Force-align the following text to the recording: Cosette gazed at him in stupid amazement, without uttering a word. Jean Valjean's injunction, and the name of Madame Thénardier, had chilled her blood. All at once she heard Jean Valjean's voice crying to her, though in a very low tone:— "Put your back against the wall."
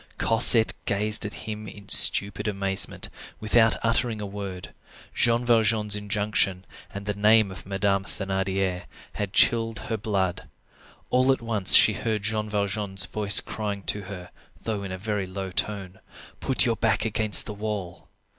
Cosette 0.17 0.73
gazed 0.87 1.25
at 1.27 1.35
him 1.45 1.67
in 1.67 1.87
stupid 1.87 2.47
amazement, 2.47 3.07
without 3.39 3.75
uttering 3.85 4.19
a 4.19 4.25
word. 4.25 4.73
Jean 5.13 5.45
Valjean's 5.45 5.95
injunction, 5.95 6.65
and 6.91 7.05
the 7.05 7.13
name 7.13 7.51
of 7.51 7.67
Madame 7.67 8.03
Thénardier, 8.03 8.85
had 9.13 9.31
chilled 9.31 9.77
her 9.77 9.97
blood. 9.97 10.49
All 11.11 11.31
at 11.31 11.39
once 11.43 11.75
she 11.75 11.93
heard 11.93 12.23
Jean 12.23 12.49
Valjean's 12.49 13.05
voice 13.05 13.39
crying 13.39 13.83
to 13.83 14.01
her, 14.05 14.31
though 14.63 14.81
in 14.81 14.91
a 14.91 14.97
very 14.97 15.27
low 15.27 15.51
tone:— 15.51 15.99
"Put 16.39 16.65
your 16.65 16.77
back 16.77 17.05
against 17.05 17.45
the 17.45 17.53
wall." 17.53 18.09